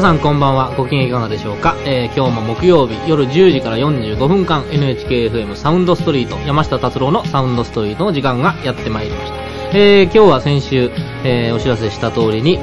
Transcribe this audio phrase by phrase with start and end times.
[0.00, 0.74] 皆さんこんばんは。
[0.78, 9.38] ご機嫌いかがでしょうか、えー今日も木曜日夜10時から45分間 NHKFM サウンドストリート山下達郎のサウンドストリートの時間がやってまいりました、
[9.78, 10.90] えー今日は先週、
[11.22, 12.58] えーお知らせした通りに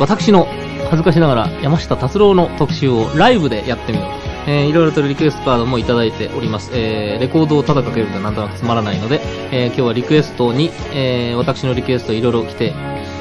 [0.00, 0.48] 私の
[0.90, 4.08] 恥ずかしながら山下達郎の特集をライブでやってみよう。
[4.08, 12.74] と、えーいろいろとリクエストカードもいただいております、えーレコードをただかけるとなんとなくつまらないので、えー今日はリクエストに、えー私のリクエストいろいろ来て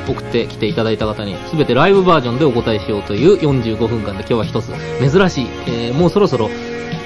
[0.08, 4.72] 送ってきていただいた方に全てライブバージョンでお答えしようという45分間で今日は一つ。
[5.00, 6.50] 珍しい、えーもうそろそろ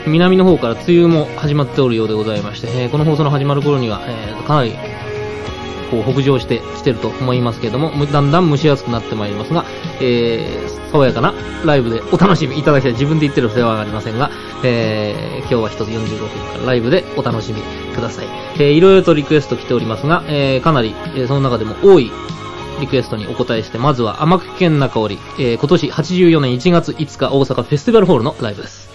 [0.07, 4.73] 南の方から梅雨も始まっておるようでございまして、えーこの放送の始まる頃には、えーかなり
[5.87, 9.65] こう北上してきてると思いますけれども、だんだん蒸し暑くなってまいりますが、
[10.01, 11.33] えー、爽やかな
[11.65, 12.91] ライブでお楽しみいただきたい。
[12.93, 14.29] 自分で言ってるせはありませんが、
[14.63, 16.29] えー、今日は一つ45分
[16.59, 17.61] 間ライブでお楽しみ
[17.95, 18.27] ください。
[18.55, 22.11] えー、いろいろとリクエスト来ておりますが、えー、かなり、えーその中でも多い
[22.79, 28.86] リクエストにお答えして、まずは甘く県中織、えー、今年84年1月5日大阪フェスティバルホールのライブです。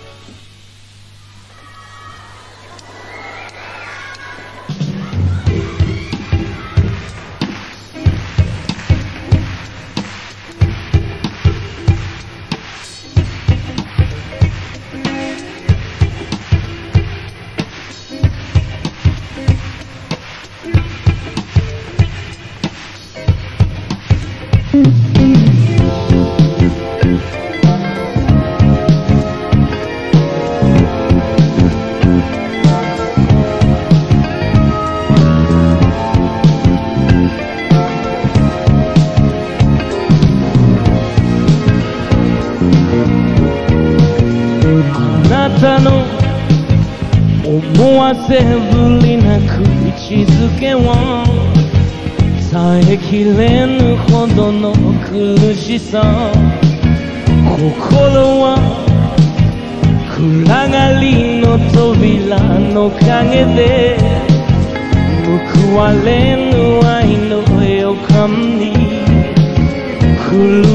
[48.29, 51.25] せぶりな口づけは
[52.53, 54.73] 耐えきれぬほどの
[55.07, 56.03] 苦しさ。
[57.53, 58.57] 心は
[60.15, 62.39] 暗がりの扉
[62.73, 63.97] の陰で
[65.25, 66.53] 報われぬ
[66.87, 68.73] 愛の予感に
[70.31, 70.72] 震え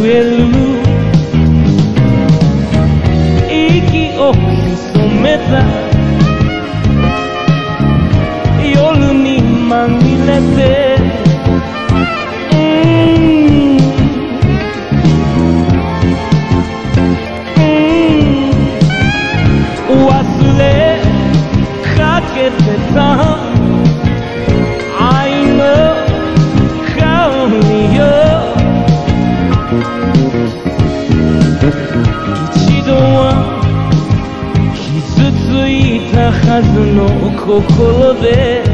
[37.48, 38.67] の心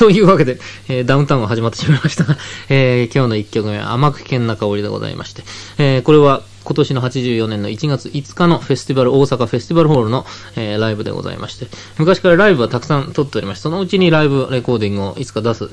[0.00, 0.58] というわけで、
[0.88, 2.38] えーダウンタウンが始まってしまいましたが、
[2.70, 5.42] えー今日の1曲目は甘く危険な香りでございまして、
[5.76, 10.24] えーこれは今年の84年の1月5日のフェスティバル、大阪フェスティバルホールの、
[10.56, 11.66] えーライブでございまして、
[11.98, 15.68] 昔からライブはたくさん撮っておりまして、そのうちにライブレコーディングをいつか出す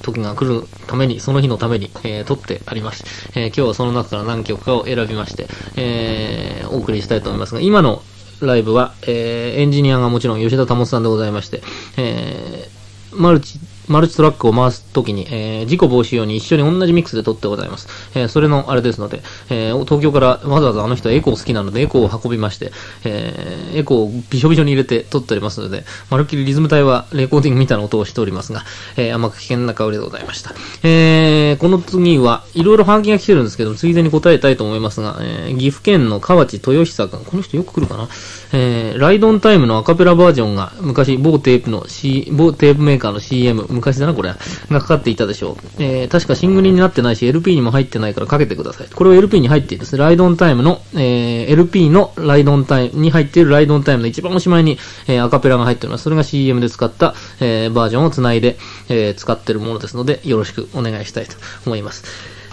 [0.00, 3.04] 時が来るために、その日のために、えー撮ってあります。
[3.34, 5.46] えー今日はその中から何曲かを選びまして、
[5.76, 8.02] えーお送りしたいと思いますが、今の
[8.40, 11.62] ライブは、えーエンジニアがもちろん吉田保さんでございまして、
[11.98, 12.81] えー
[13.14, 13.58] マルチ、
[13.92, 17.86] マルチトラックを回すときに、えー事故防止用に一緒に同じミックスで撮ってございます。
[18.18, 22.72] えーそれのあれですので、えー東京からわざわざあの人はエコー好きなのでエコーを運びまして、
[23.04, 28.64] えーエコーをびしょびしょに入れて撮っておりますので、まるっきりリズム隊はレコーディングみたいな音をしておりますが、
[28.96, 30.52] えー甘く危険な香りでございました。
[30.82, 38.08] えーこの次は、いろいろ半期が来てるんですけど、ついでに答えたいと思いますが、えー岐阜県の河内豊久君、この人よく来るかな
[38.52, 45.82] えーライドオンタイムのアカペラバージョンが昔某テープの、C、某テープメーカーの CM、昔だなこれ、がかかっていたでしょう。
[45.82, 48.88] えー確かシングルになってないし LP にも入ってないからかけてください。
[48.88, 49.96] これは LP に入っているです。
[49.96, 56.04] ライドオンタイムの、えー LP のライドオンタイムに入っているライドオンタイムの一番おしまいに、えーアカペラが入っております。
[56.04, 58.56] それが CM で使った、えーバージョンをつないで、
[58.88, 61.32] えー使っているものですので、よろしくお願いしたいと
[61.66, 62.04] 思います。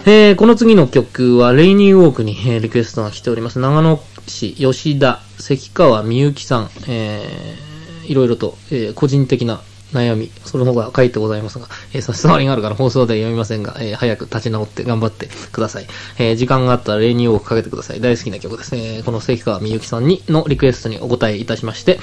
[0.06, 3.58] えーこの次の曲は、レイニーウォークに、えーリクエストが来ております。
[3.58, 7.70] 長野市吉田関川みゆきさん、えー
[8.10, 9.60] いろいろと、えー個人的な
[9.92, 15.86] 悩み、その方が書いてございますが、えー差し障りがあるから放送では読みませんが、えー早く立ち直って頑張ってください。
[16.18, 18.00] えー時間があったらレイニーウォークかけてください。
[18.00, 18.74] 大好きな曲です。
[18.76, 21.98] えこの関川みゆきさんにのリクエストにお答えいたしまして、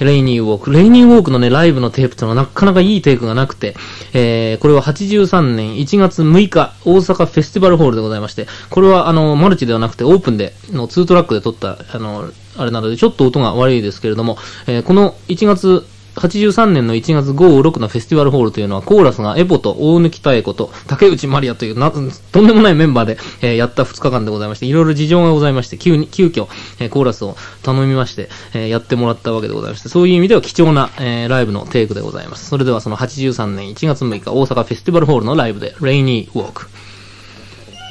[0.00, 0.72] レイニーウォーク。
[0.72, 3.76] レイニーウォークのね、ライブのテープというのはなかなかいいテイクがなくて、
[4.12, 15.84] えーこれは83年1月6日、大阪フェスティバルホールでございまして、これはあの、マルチではなくてオープンで、の2トラックで撮った、あの、あれなので、ちょっと音が悪いですけれども、えーこの1月、
[16.14, 17.34] 83年の1月5、
[17.68, 22.00] 6のフェスティバルホールというのは、コーラスがエポと大貫妙子と 竹内まりやというな、と
[22.42, 26.46] んでもないメンバーで、えーやった2日間でございまして、いろいろ事情がございまして、急に、急遽、
[26.78, 32.48] えーコーラスを頼みまして、えーやってもらったわけでございまして、そういう意味では貴重な、えーライブのテイクでございます。
[32.48, 36.66] それではその83年1月6日、大阪フェスティバルホールのライブで、レイニーウォーク。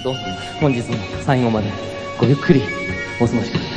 [0.04, 0.20] どうぞ
[0.60, 1.72] 本日も最後まで
[2.20, 2.62] ごゆっくり
[3.22, 3.73] お過ごしください。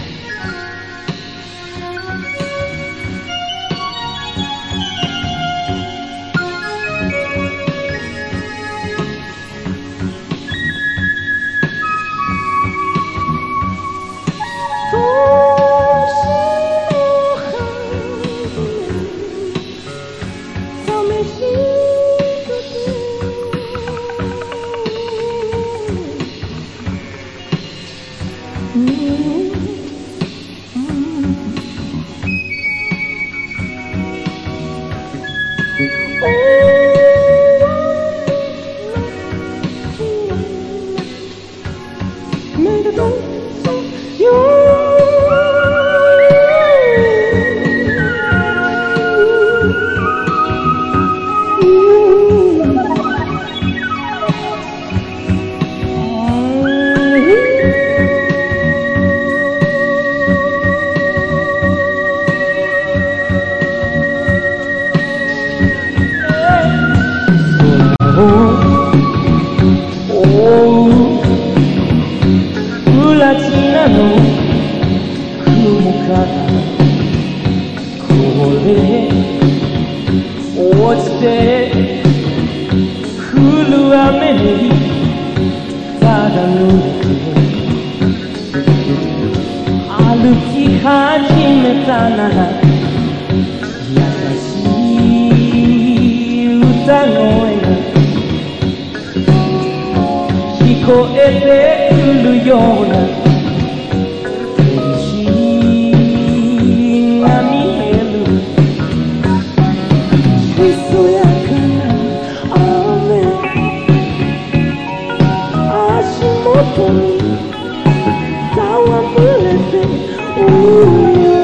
[120.67, 121.36] う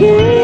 [0.00, 0.39] 夜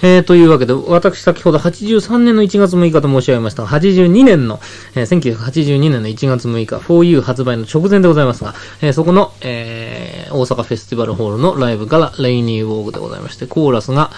[0.00, 4.60] えー、というわけで、私先ほど83年の1月6日と申し上げましたが、82年の、
[4.94, 14.10] えー、1982年の1月6日、4U 発売の直前でございますが、えー、そこの、えー、大阪フェスティバルホールのライブから、レイニーウォークでございまして、コーラスが、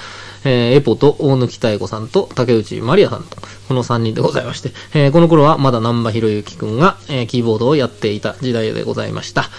[0.44, 3.36] えー、エポと大貫妙子さんと竹内まりやさんと、
[3.68, 9.50] この3人でございまして、えー、この頃はまだ南波博之くんが、えー、キーボードをやっていた時代でございました。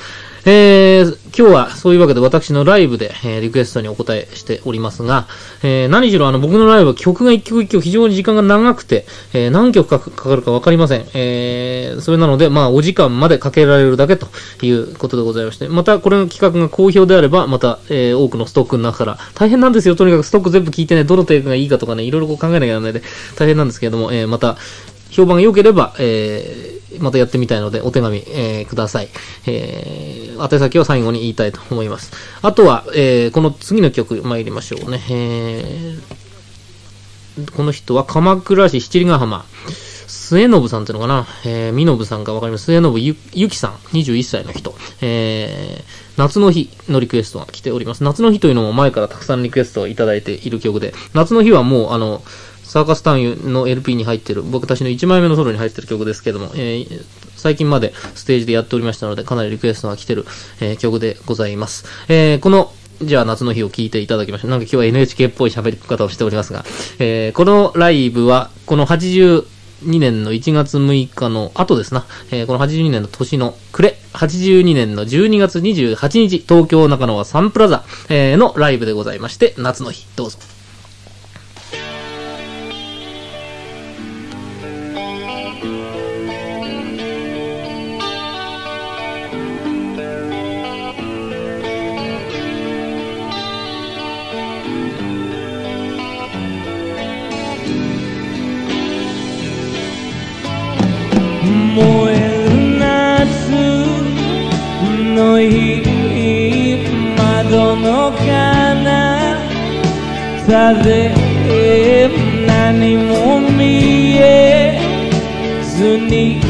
[0.44, 5.28] えー、今日はそういうわけで私のライブで、えーリクエストにお答えしておりますが、
[5.62, 11.06] えー何しろあの僕のライブは曲が一曲一曲非常に時間が長くて、えー何曲かかかるかわかりません。
[11.14, 14.28] えーそれなので、まあお時間までかけられるだけと
[14.64, 23.04] いうことでございまして、またこれの企画が好評であれば、また、えー多くのストックの中から、大変なんですよ、とにかくストック全部聞いてね、どのテイクがいいかとかね、いろいろこう考えなきゃならないで、
[23.36, 24.58] 大変なんですけれども、えーまた、
[25.12, 29.10] 評判が良ければ、えーまたやってみたいので、お手紙、えーください。
[29.48, 32.12] えー、宛先は最後に言いたいと思います。
[32.42, 35.02] あとは、えーこの次の曲参りましょうね。
[35.10, 36.22] えー
[37.56, 39.46] この人は鎌倉市七里ヶ浜。
[40.08, 42.66] 末信さんっていうのかなえー、みのぶさんかわかります。
[42.66, 44.74] 末信ゆゆきさん、21歳の人。
[45.02, 45.84] えー、
[46.18, 48.04] 夏の日のリクエストが来ております。
[48.04, 52.22] 夏の日というのも前からたくさんリクエストをいただいている曲で、夏の日はもう、あの、
[52.72, 60.26] サーカスタウンの LP に入ってる、僕たちの1枚目のソロに入ってる曲ですけども、えー最近までステージでやっておりましたので、かなりリクエストが来てる、
[60.62, 61.84] えー曲でございます。
[62.08, 64.52] えーこの、じゃあ夏の日を聴いていただきましょう。
[64.52, 66.64] なんか今日は NHK っぽい喋り方をしておりますが、
[67.00, 69.44] えーこのライブは、この82
[70.00, 80.38] 年の1月6日の後ですな、えーこの82年の年の暮れ、82年の12月28日、東京中野はサンプラザ、えーのライブでございまして、夏の日、どうぞ。
[110.52, 112.10] 方で
[112.46, 114.82] 何も見え
[115.64, 116.42] ずに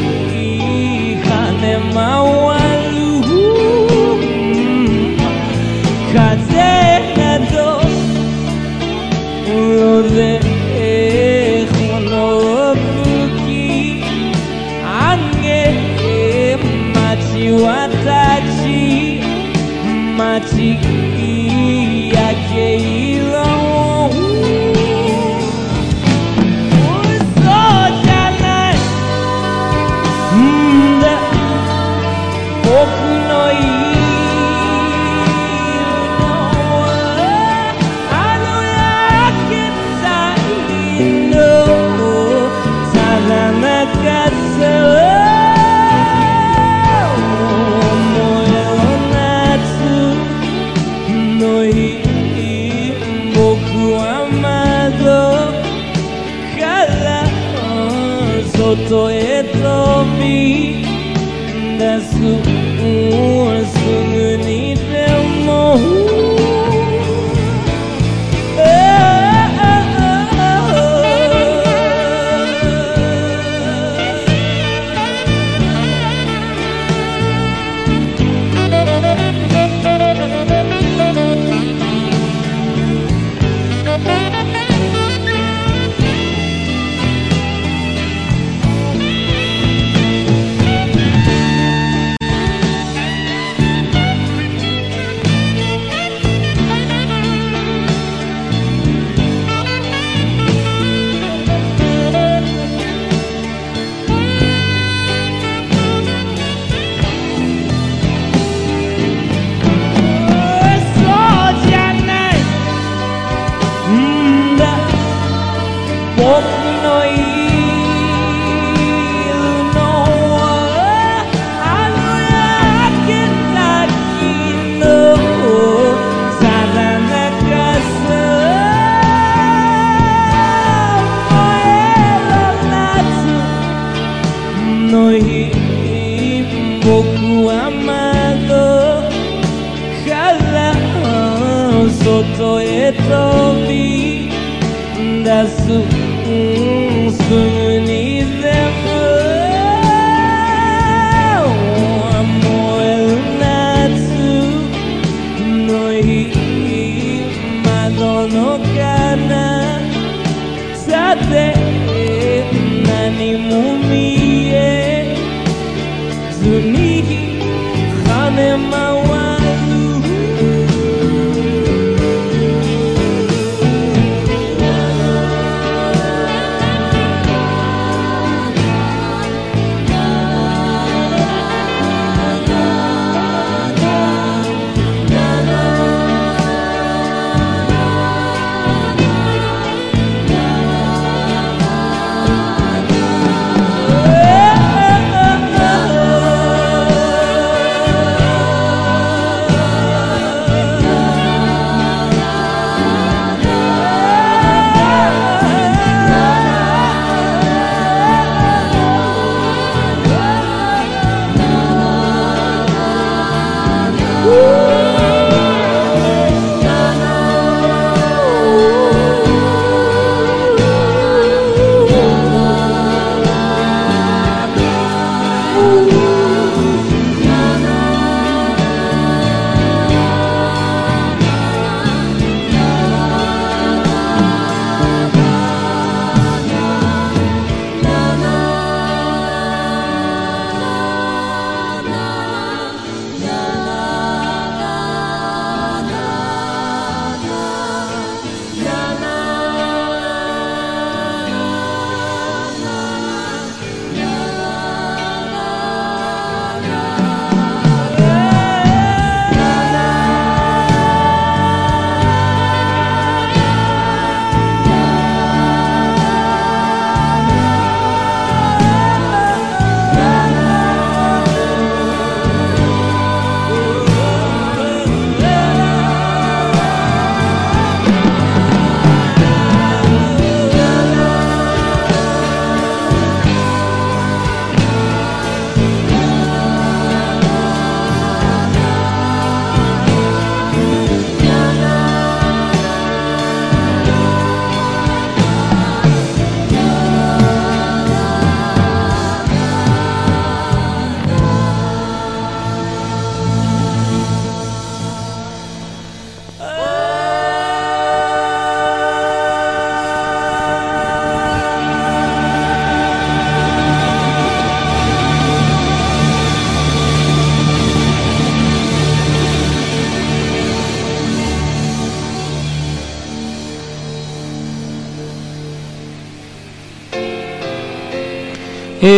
[1.22, 1.26] 跳
[1.60, 2.02] ね回
[2.90, 2.96] る
[6.12, 6.18] 風
[7.16, 7.54] など
[9.46, 10.18] うろで
[11.70, 12.82] 炎吹
[13.44, 14.02] き
[14.82, 14.84] 上
[15.40, 15.46] げ
[16.92, 17.64] 街渡
[18.58, 18.62] ち
[20.18, 20.74] 街
[22.12, 22.18] 焼
[22.52, 23.51] け色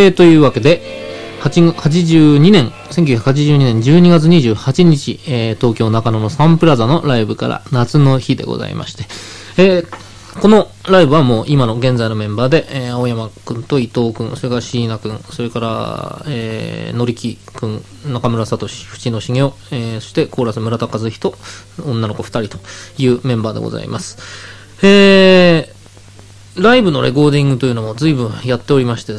[0.09, 0.81] ー、というわけで、
[1.41, 9.05] 82年、1982年12月28日、えー東京中野のサンプラザのライブから夏の日でございまして、
[9.61, 9.87] えー
[10.41, 21.33] このライブはもう今の現在のメンバーで、えー青山くんと伊藤くん、それから椎名くん、それから、えー、のりきくん、中村聡、淵野茂雄、えーそしてコーラス村田和人、
[21.85, 22.63] 女の子2人と
[22.97, 24.17] いうメンバーでございます。
[24.81, 25.74] えー
[26.57, 29.13] ライブのレコーディングというのも随分やっておりまして、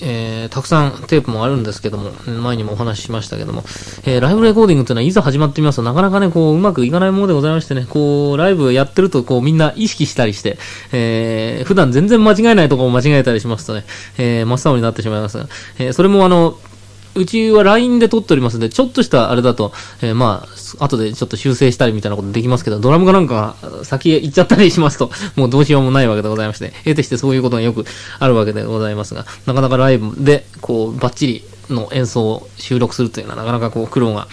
[0.00, 3.64] えーたくさんテープもあるんですけども、前にもお話ししましたけども、
[4.04, 10.58] えーライブレコーディングというのはいざ始まってみますとなかなかね、こう、うまくいかないものでございましてね、こう、ライブやってるとこう、みんな意識したりして、
[10.92, 13.84] えー普段全然間違えないところを間違えたりしますとね、
[14.16, 16.58] えー真っ青になってしまいますが、えーそれもあの、
[17.14, 20.46] うちは LINE で撮っておりますんで、ちょっとしたあれだと、えーま
[20.80, 27.84] あ、後でちょっと修正したりみたいなことできますけど、ドラムがなんか先へ行っちゃったりしますと、 もうどうしようもないわけでございまして、得てしてそういうことがよく
[28.18, 34.28] あるわけでございますが、なかなかライブで、こう、バッチリの演奏を収録するというのはなかなかこう、苦労が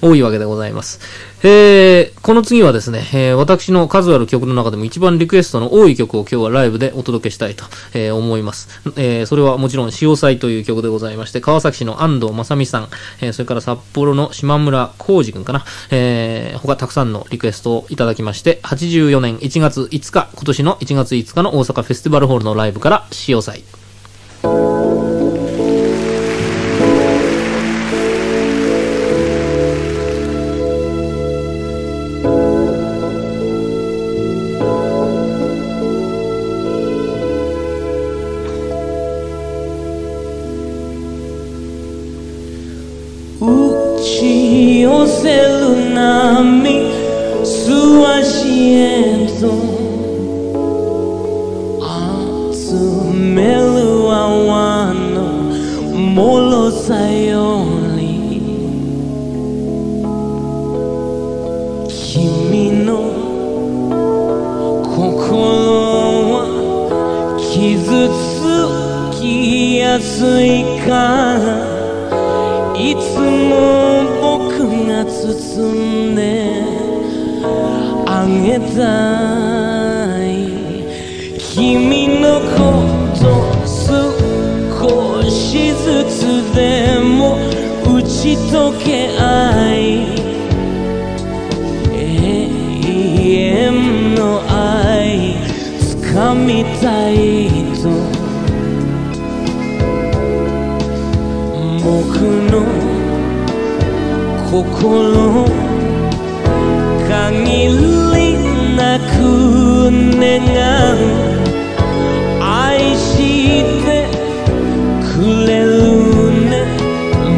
[0.00, 1.00] 多いわけでございます。
[1.42, 8.68] えー、この次はですね、えー私の数ある曲の中でも一番リクエストの多い曲を今日はライブでお届けしたいと、えー思います。
[8.96, 12.88] えーそれはもちろん、潮祭という曲でございまして、川崎市の安藤正美さん、
[13.20, 23.62] えーそれから札幌の島村浩二くんかな、えー他たくさんのリクエストをいただきまして、84年1月5日、今年の1月5日の大阪フェスティバルホールのライブから潮祭。
[69.26, 71.42] きやすいから
[72.78, 73.52] いつも
[74.22, 74.38] 僕
[74.86, 75.12] が包
[75.72, 76.20] んで
[78.06, 78.84] あげた
[80.22, 80.30] い。
[81.38, 82.56] 君のこ
[83.18, 83.24] と
[83.66, 86.14] 少しずつ
[86.54, 86.60] で
[87.00, 87.36] も
[87.82, 88.86] 打ち解け
[89.18, 89.22] 合
[89.74, 89.80] い
[91.92, 91.98] 永
[93.32, 95.34] 遠の愛
[96.04, 97.25] 掴みたい。
[102.50, 102.52] の
[104.50, 105.46] 心
[107.08, 108.16] 限り
[108.76, 109.10] なく
[110.18, 110.32] 願
[110.94, 110.98] う
[112.42, 113.04] 愛し
[113.84, 114.08] て
[115.02, 115.06] く
[115.46, 115.70] れる
[116.50, 116.52] ね。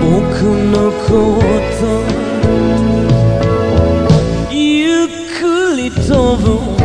[0.00, 0.06] 僕
[0.72, 0.74] の
[1.06, 1.08] こ
[1.78, 1.82] と。
[4.50, 5.06] ゆっ
[5.38, 5.40] く
[5.76, 6.77] り飛ぶ。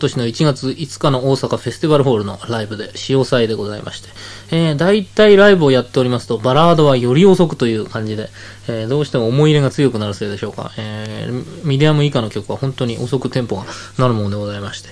[0.00, 4.08] 今年の1月5日の大阪フェスティバルホールのライブで、潮祭でございまして、
[4.50, 8.30] えー、大体ライブをやっておりますと、バラードはより遅くという感じで、
[8.66, 13.66] えーどうしても思い入れが強くなるせいでしょうか、えーミディアム以下の曲は本当に遅くテンポが
[13.98, 14.88] なるものでございまして、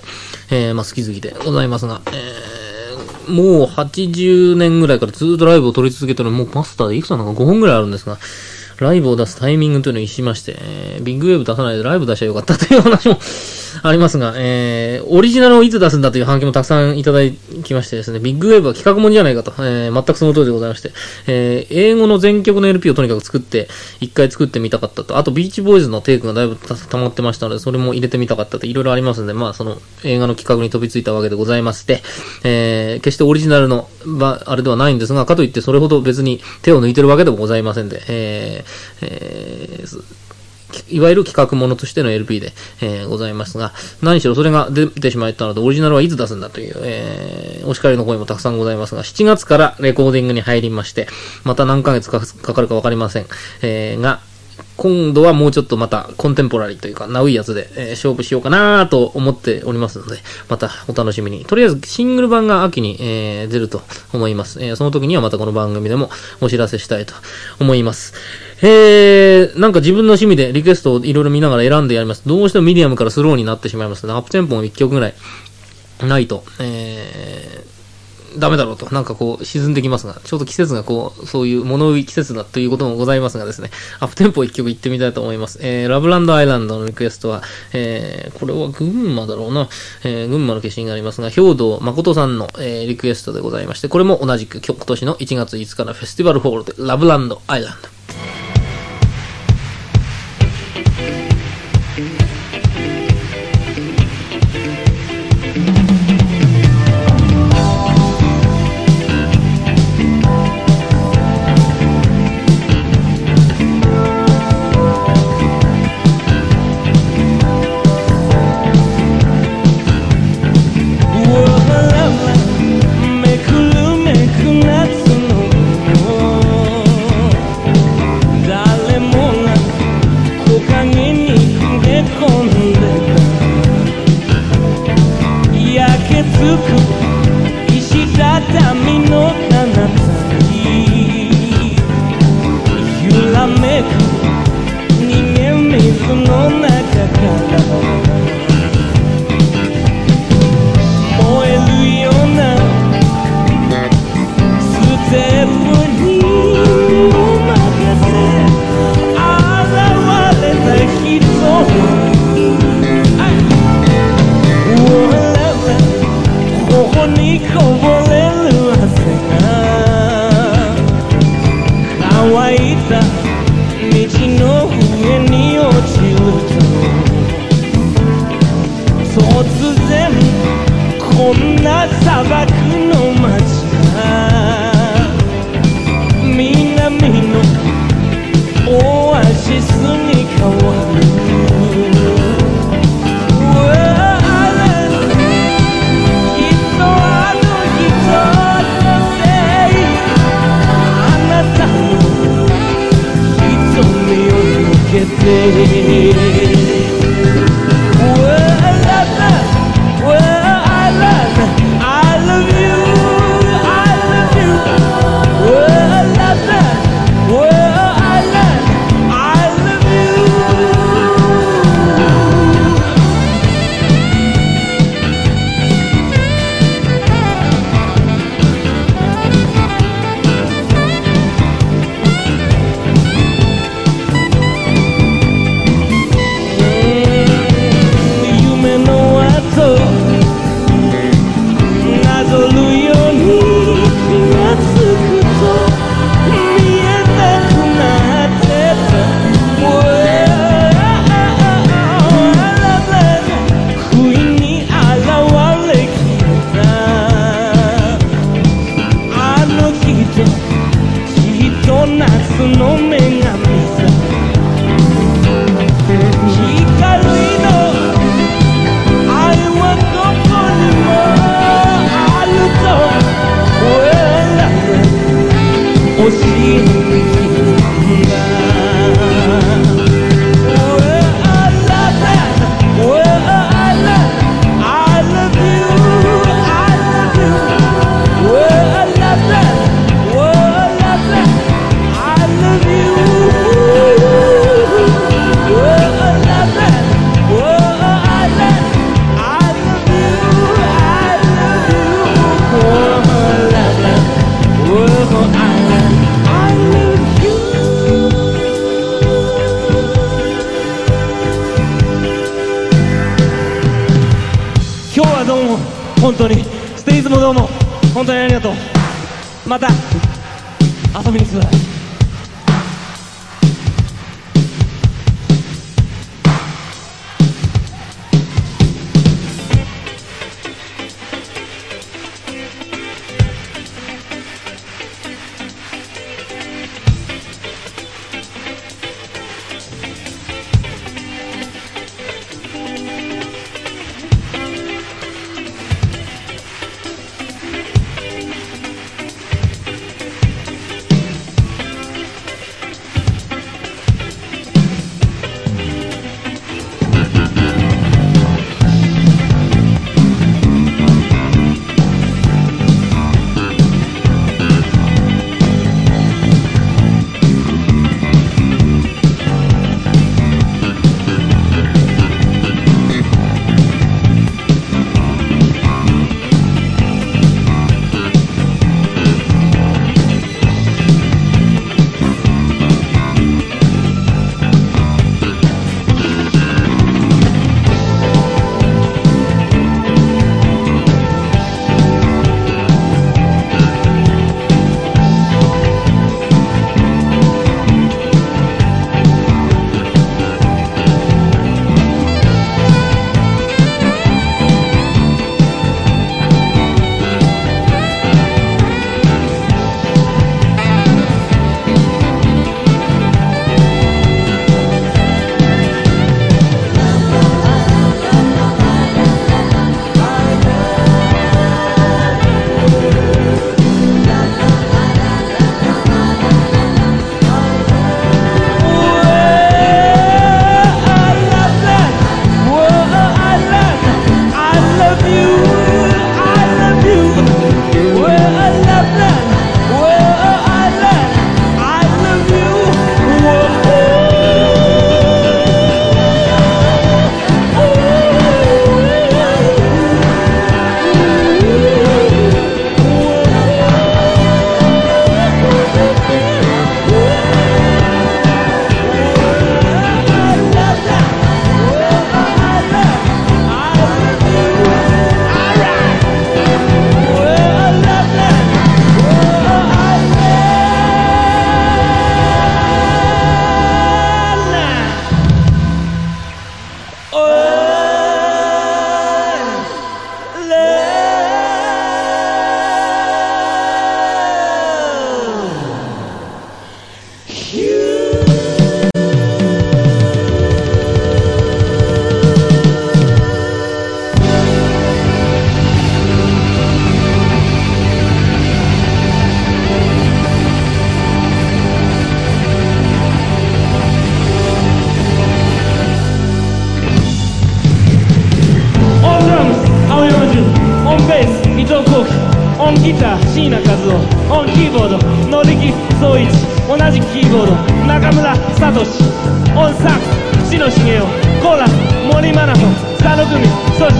[0.51, 8.19] えーまあ好き好きでございますが、えーもう80年ぐらいからずっとライブを撮り続けてる、もうマスターでいくつなのか5本ぐらいあるんですが、
[8.79, 13.19] ライブを出すタイミングというのを逸しまして、えービッグウェーブ出さないでライブ出しゃよかったという話も
[13.83, 17.19] ありますが、えーオリジナルをいつ出すんだという反響もたくさんいただ
[17.63, 20.91] きましてですね、ビッグウェーブは企画もんじゃないかと、えー全くその通りでございまして、
[21.27, 23.67] えー英語の全曲の LP をとにかく作って、
[23.99, 32.01] 一回作ってみたかったと、あとビーチボーイズのテイクがだいぶ溜まってましたので、それも入れてみたかったと、いろいろありますので、まあその映画の企画に飛びついたわけでございまして、
[32.43, 40.28] えー決してオリジナルの、ばあれではないんですが、かといってそれほど別に手を抜いてるわけでもございませんで、えーえー
[40.89, 51.07] いわゆる企画ものとしての LP で、えーございますが、何しろそれが出てしまったので、オリジナルはいつ出すんだという、えーお叱りの声もたくさんございますが、7月からレコーディングに入りまして、
[51.43, 53.25] また何ヶ月かかるかわかりません。
[53.61, 54.21] えーが、
[54.79, 61.43] 今度はもうちょっとまたコンテンポラリーというか、ナウいやつで、えー勝負しようかなと思っておりますので、またお楽しみに。
[61.43, 63.81] とりあえずシングル版が秋に、えー出ると
[64.13, 64.63] 思います。
[64.63, 67.13] えーその時にはまたこの番組でもお知らせしたいと
[67.59, 68.13] 思います。
[68.61, 72.23] えー、なんか自分の趣味でリクエストをいろいろ見ながら選んでやります。
[72.25, 75.13] どうしてもミディアムからスローになってしまいますので、アップテンポも1曲ぐらい
[76.07, 77.78] ないと、えー、
[78.37, 85.59] ダメだろうと、なんかこう、沈んできますが、ちょうど季節がこう、そういう物憂い季節だということもございますがですね、アップテンポ1曲行ってみたいと思います。
[85.61, 87.41] えー、 LOVELAND ISLAND のリクエストは、
[87.73, 89.69] えー、これは群馬だろうな、
[90.03, 98.38] えー、群馬の消印がありますが、兵道誠さんの、えー、リクエストでございまして、これも同じく今年の1月5日のフェスティバルホールで、ラブランドアイランド。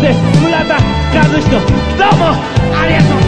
[0.01, 2.25] です村田和人どうも
[2.73, 3.18] ありがとう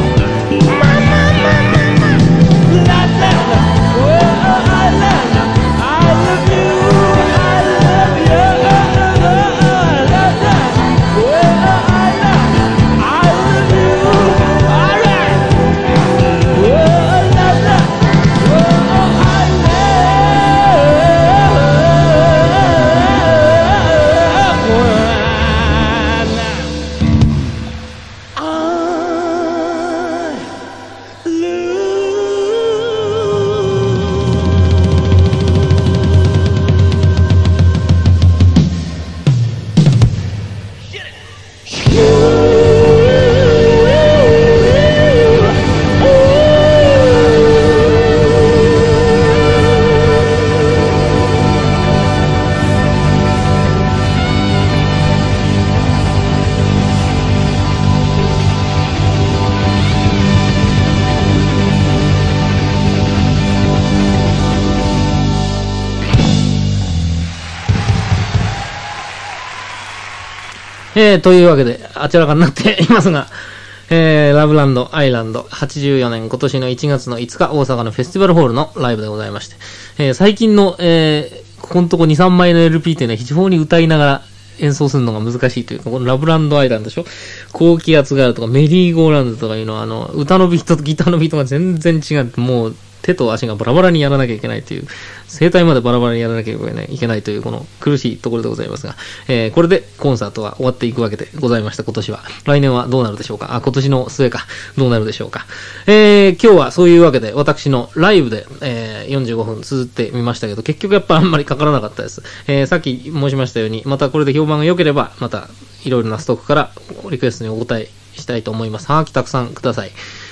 [71.11, 73.27] えー、というわけで、あちらかになっていますが、
[73.93, 79.55] えー、ラブランドアイランド84年今年の1月の5日大阪のフェスティバルホールのライブでございまして、
[79.97, 84.21] えー、最近の、えー、ここのとこ2、3枚の LP というのは非常に歌いながら
[84.59, 87.05] 演奏するのが難しいというか、このラブランドアイランドでしょ？
[87.51, 92.31] 高気圧があるとかメリーゴーランドとかいうのは、あの、歌のビートとギターのビートが全然違う。
[92.37, 94.87] もう、手と足がバラバラにやらなきゃいけないという、
[95.27, 98.95] 声帯までバラバラにやらなきゃいけないいけないという、この苦しいところでございますが、
[99.27, 102.19] えーこれでコンサートは終わっていくわけでございました、今年は。
[102.45, 103.55] 来年はどうなるでしょうか？
[103.55, 104.45] あ、今年の末か、
[104.77, 105.45] どうなるでしょうか？
[105.87, 112.21] えー今日はそういうわけで、私のライブで、えー45分綴ってみましたけど、結局やっぱあんまりかからなかったです。
[112.47, 115.49] えーさっき申しましたように、またこれで評判が良ければ、また
[115.83, 116.71] いろいろなストックから
[117.09, 118.87] リクエストにお答えしたいと思います。
[118.87, 119.91] はがきたくさんください。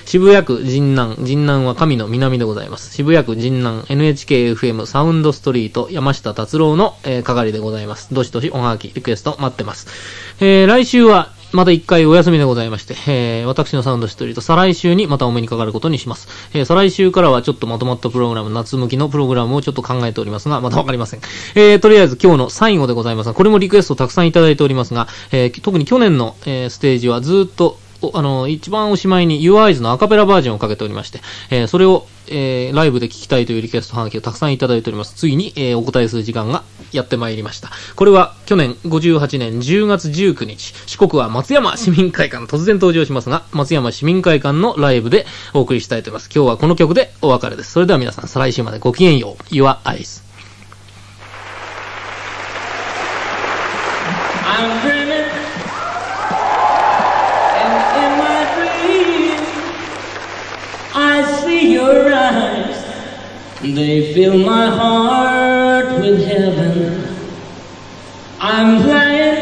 [0.10, 2.91] 渋谷区神南、神南は神の南でございます。
[2.95, 8.12] 渋谷区神南 NHKFM サウンドストリート山下達郎の、えー係でございます。
[8.12, 9.86] どしどしおはがき、リクエスト待ってます。
[10.39, 16.28] えー来週はまた一回お休みでございまして、えー私のサウンドストリート、再来週にまたお目にかかることにします。
[16.55, 21.20] えー再来週からはちょっとまとまったプログラム、夏向きのプログラムをちょっと考えておりますが、まだわかりません。
[21.53, 27.78] えーとりあえず今日の最後でございますが、これもリクエストたくさんいただいておりますが、えー特に去年の、えーステージはずっと
[28.14, 35.14] あの、一番おしまいに UIs のアカペラバージョンをかけておりまして、えーそれを、えーライブで聴きたいというリクエストはがきをたくさんいただいております。
[35.16, 37.70] ついに、えーお答えする時間がやってまいりました。
[37.95, 46.30] これは去年58年10月19日、四国は松山市民会館、突然登場しますが、松山市民会館のライブでお送りしたいと思います。
[46.34, 47.72] 今日はこの曲でお別れです。
[47.74, 49.43] それでは皆さん、再来週までごきげんよう。
[49.54, 50.24] Your Eyes。
[63.76, 67.15] They fill my heart with heaven.
[68.39, 69.38] I'm flying,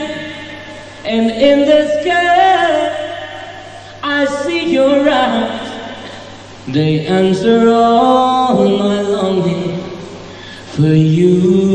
[1.06, 2.68] and in the sky,
[4.04, 5.72] I see your eyes.
[6.68, 9.82] They answer all my longing
[10.74, 11.67] for you.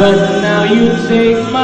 [0.00, 1.61] But now you take my